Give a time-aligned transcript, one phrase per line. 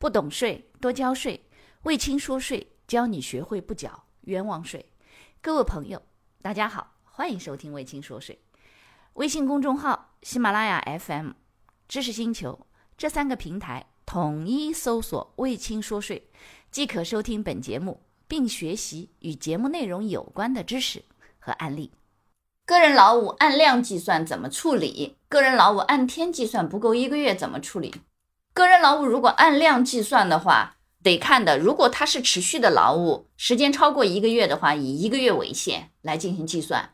[0.00, 1.44] 不懂税多交税，
[1.82, 4.86] 魏青说税教你学会不缴冤枉税。
[5.42, 6.00] 各位朋友，
[6.40, 8.40] 大家好，欢迎收听魏青说税。
[9.12, 11.32] 微信公众号、喜马拉雅 FM、
[11.86, 12.66] 知识星球
[12.96, 16.30] 这三个平台统一搜索“魏青说税”，
[16.72, 21.04] 即可收听本节目，并学习与节目内容有关的知识
[21.38, 21.92] 和案例。
[22.64, 25.18] 个人劳务按量计算怎么处理？
[25.28, 27.94] 个人劳务按天计算不够一个月怎么处理？
[28.60, 31.56] 个人劳务如果按量计算的话，得看的。
[31.56, 36.90] 如果它是持续的劳务，时间超过一个月的话，以一个月为限来进行计算。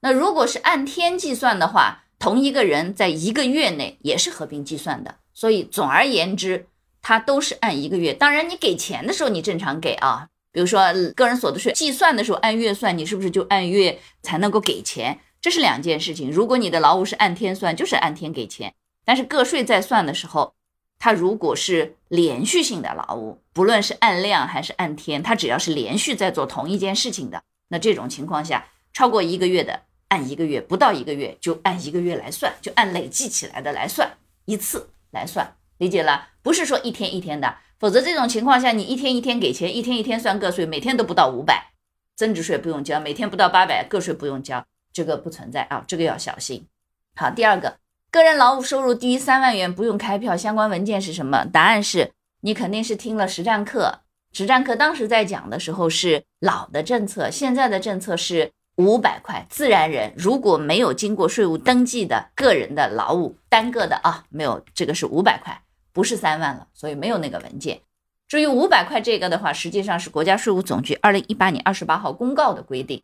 [0.00, 5.16] 那如果是按天计算的话，同一个人在一个月内也是合并计算的。
[5.34, 6.64] 所以总而言之，
[7.02, 8.14] 它都是按一个月。
[8.14, 10.26] 当然，你给钱的时候你正常给啊。
[10.50, 10.80] 比如说
[11.14, 15.20] 个人所得税计算的时候按月算，你是不是就按月才能够给钱？
[15.42, 16.30] 这是两件事情。
[16.30, 18.72] 如果你的劳务是按天算，就是按天给钱。
[19.04, 20.54] 但是个税在算的时候，
[21.00, 36.28] 它如果是连续性的劳务，不论是按量还是按天，它只要是连续在做同一件事情的，那这种情况下，超过一个月的按一个月，不到一个月就按一个月来算，就按累计起来的来算，一次来算，理解了？
[36.42, 41.72] 不是说一天一天的，否则这种情况下，你一天一天给钱，一天一天算个税，每天都不到五百，
[42.14, 46.66] 增值税不用交，每天不到八百，个税不用交，这个不存在啊，这个要小心。
[47.14, 47.78] 好，第二个。
[48.10, 51.44] 个人劳务收入低于三万元不用开票，相关文件是什么？
[51.44, 54.00] 答案是你肯定是听了实战课。
[54.32, 59.46] 实战课当时在讲的时候是老的政策，现在的政策是五百块。
[59.48, 67.80] 自然人如果没有经过税务登记的个人的劳务单个的啊，没有这个是五百块，不是三万了，所以没有那个文件。
[68.26, 73.00] 至于五百块这个的话，实际上是国家税务总局二零一八年二十八号公告的规定。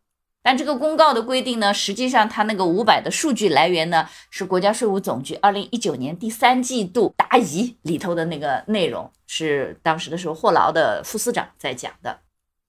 [0.46, 12.20] 但这个公告的规定呢，实际上它那个五百的数据来源呢，是国家税务总局二零一九年第三季度答疑里头的那个内容，是当时的时候霍劳的副司长在讲的。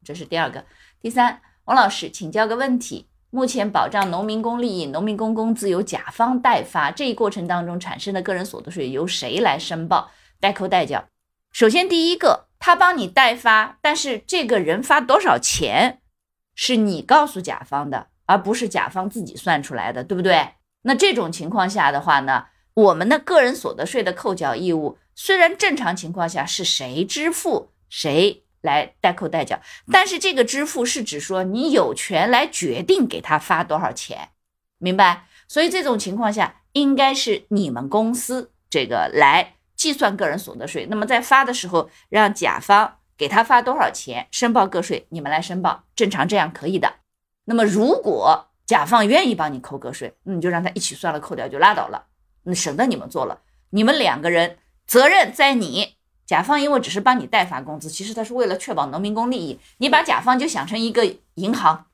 [0.03, 0.65] 这是第二个。
[0.99, 11.05] 第三，王老师请教个问题：目前保障农民工利益，农民工工资由甲方代发，这一过程当中产生的个人所得税由谁来申报、代扣代缴？
[11.51, 15.99] 首先第一个，他帮你代发，但是这个人发多少钱？
[16.59, 20.55] 是你告诉甲方的，而不是甲方自己算出来的，对不对？
[20.81, 34.29] 那这种情况下的话呢，我们的个人所得税的扣缴义务，虽然正常情况下是谁支付谁来代扣代缴，但是这个支付是指说你有权来决定给他发多少钱，
[34.79, 35.27] 明白？
[35.47, 42.95] 所以这种情况下应该是你们公司这个来计算个人所得税，那么在发的时候让甲方。
[43.17, 46.95] 给他发多少钱，申报个税，你们来申报，正常这样可以的。
[47.45, 52.05] 那么如果甲方愿意帮你扣个税，你就让他一起算了，扣掉就拉倒了，
[52.43, 53.39] 那省得你们做了。
[53.71, 55.95] 你们两个人责任在你，
[56.25, 59.59] 甲方因为只是帮你代发工资，其实他是为了确保农民工利益。
[59.77, 61.87] 你把甲方就想成一个银行，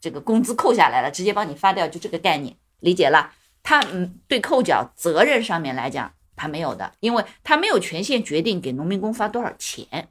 [0.00, 3.32] 这个工资扣下来了，直接帮你发掉，就这个概念，理解了？
[3.62, 10.08] 他嗯，对扣缴责任上面来讲，他没有的，因为他没有权限决定给农民工发多少钱。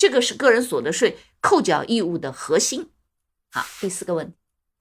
[0.00, 2.88] 这个是个人所得税扣缴义务的核心。
[3.52, 4.32] 好，第四个问题，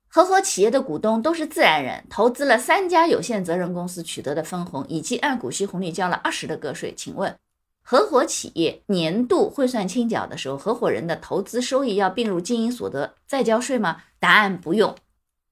[0.08, 7.38] 合伙企业的股东都是自然人，投资了三家有限责任公司取得的分红，以及按股息红利交了二十的个税，请问
[7.82, 14.04] 合伙企业年度汇算清缴的时候，合伙人的投资收益要并入经营所得再交税吗？
[14.20, 14.96] 答案不用。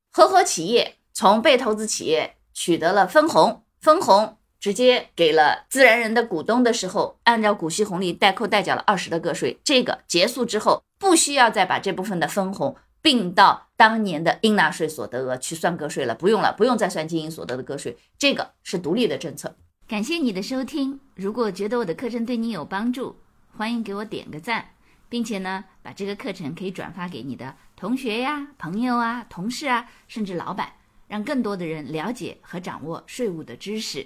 [0.10, 4.37] 合伙企业从被投资企业取得了分红，分红。
[4.60, 9.60] 直接给了自然人的股东的时候，按照股息红利代扣代缴了二十的个税。
[9.64, 17.98] 这个结束之后，不需要再把这部分的分红并到当年的应纳税所得额去算个税了，不用了，不用再算经营所得的个税。
[18.18, 19.56] 这个是独立的政策。
[19.88, 23.16] 感谢你的收听，如果觉得我的课程对你有帮助，
[23.56, 24.72] 欢迎给我点个赞，
[25.08, 30.74] 并且呢，把这个课程可以转发给你的同学呀、朋友啊、同事啊，甚至老板，
[31.08, 34.06] 让更多的人了解和掌握税务的知识。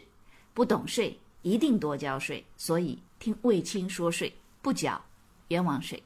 [0.54, 2.46] 不懂税，一定多交税。
[2.58, 5.02] 所以听卫青说税，不缴
[5.50, 6.02] 冤枉税。